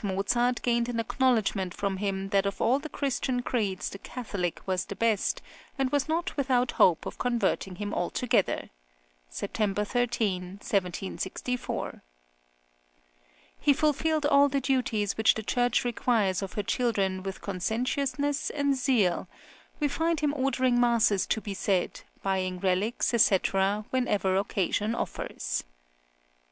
Mozart 0.00 0.62
gained 0.62 0.88
an 0.88 1.00
acknowledgment 1.00 1.74
from 1.74 1.96
him 1.96 2.28
that 2.28 2.46
of 2.46 2.60
all 2.60 2.78
the 2.78 2.88
Christian 2.88 3.42
creeds 3.42 3.90
the 3.90 3.98
Catholic 3.98 4.62
was 4.64 4.84
the 4.84 4.94
best, 4.94 5.42
and 5.76 5.90
was 5.90 6.08
not 6.08 6.36
without 6.36 6.70
hope 6.78 7.04
of 7.04 7.18
converting 7.18 7.74
him 7.74 7.92
altogether 7.92 8.70
(September 9.28 9.82
13, 9.84 10.50
1764). 10.62 12.04
He 13.58 13.72
fulfilled 13.72 14.24
all 14.26 14.48
the 14.48 14.60
duties 14.60 15.16
which 15.16 15.34
the 15.34 15.42
Church 15.42 15.84
requires 15.84 16.42
of 16.42 16.52
her 16.52 16.62
children 16.62 17.24
with 17.24 17.42
conscientiousness 17.42 18.50
and 18.50 18.76
zeal; 18.76 19.26
we 19.80 19.88
find 19.88 20.20
him 20.20 20.32
ordering 20.36 20.78
masses 20.78 21.26
to 21.26 21.40
be 21.40 21.54
said, 21.54 22.02
buying 22.22 22.60
relics, 22.60 23.08
&c., 23.08 23.38
whenever 23.90 24.36
occasion 24.36 24.94
offers. 24.94 25.64